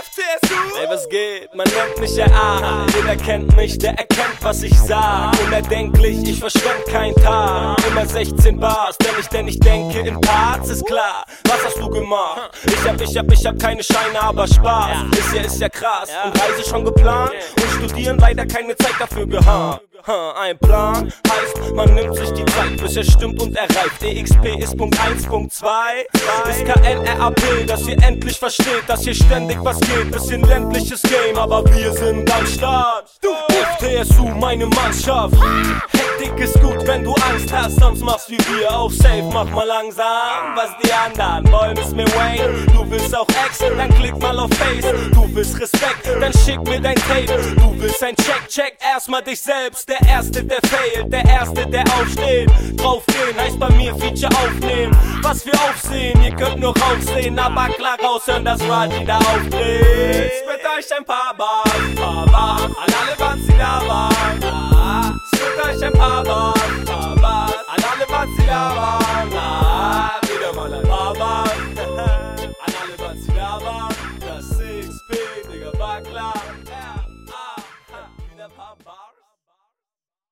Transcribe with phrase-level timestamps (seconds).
[0.00, 0.54] FTSU.
[0.80, 1.54] Ey, was geht?
[1.54, 2.86] Man nennt mich der A.
[2.94, 5.32] Jeder kennt mich, der erkennt, was ich sag.
[5.46, 7.78] Unerdenklich, ich verschwend keinen Tag.
[7.88, 11.24] Immer 16 Bars, wenn ich denn nicht denke in Parts, ist klar.
[11.44, 12.50] Was hast du gemacht?
[12.66, 15.06] Ich hab, ich hab, ich hab keine Scheine, aber Spaß.
[15.10, 16.10] Das hier ist ja krass.
[16.24, 17.32] Und Reise schon geplant.
[17.56, 19.87] Und studieren leider keine Zeit dafür gehabt.
[20.08, 24.02] Ein Plan heißt, man nimmt sich die Zeit, bis er stimmt und erreicht.
[24.02, 26.06] EXP ist Punkt 1, Punkt 2.
[26.48, 30.10] Ist KNRAP, dass ihr endlich versteht, dass hier ständig was geht.
[30.10, 33.10] Bisschen ländliches Game, aber wir sind am Start.
[33.20, 33.28] Du,
[33.76, 35.34] FTSU, meine Mannschaft.
[36.18, 39.22] Hektik ist gut, wenn du Angst hast, sonst machst wie wir auf Safe.
[39.32, 42.66] Mach mal langsam, was die anderen wollen, ist mir Wayne.
[42.72, 44.84] Du willst auch Action, dann klick mal auf Face.
[45.12, 47.54] Du willst Respekt, dann schick mir dein Tape.
[47.56, 49.88] Du willst ein Check, check erstmal dich selbst.
[49.88, 52.50] Der Erste, der failt, der Erste, der aufsteht.
[52.76, 54.96] Draufgehen heißt bei mir Feature aufnehmen.
[55.22, 60.32] Was wir aufsehen, ihr könnt nur raussehen, aber klar raushören, dass Raji da auftritt.
[60.32, 61.67] Spit euch ein paar Bars.
[76.04, 76.38] Club.